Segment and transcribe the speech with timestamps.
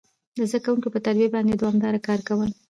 [0.37, 2.49] د زده کوونکو پر تربيه باندي دوامداره کار کول،